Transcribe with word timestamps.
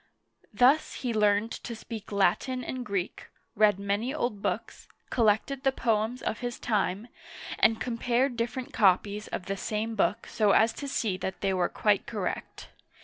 Thus 0.51 0.95
he 1.03 1.13
learned 1.13 1.51
to 1.51 1.75
speak 1.75 2.11
Latin 2.11 2.63
and 2.63 2.83
Greek, 2.83 3.27
read 3.55 3.77
many 3.77 4.11
old 4.15 4.41
books, 4.41 4.87
collected 5.11 5.61
the 5.61 5.71
poems 5.71 6.23
of 6.23 6.39
his 6.39 6.57
time, 6.59 7.07
and 7.59 7.79
compared 7.79 8.35
different 8.35 8.73
copies 8.73 9.27
of 9.27 9.45
the 9.45 9.55
same 9.55 9.93
book 9.93 10.25
so 10.25 10.53
as 10.53 10.73
to 10.73 10.87
see 10.87 11.17
that 11.17 11.41
they 11.41 11.53
were 11.53 11.69
quite 11.69 12.07
correct. 12.07 12.69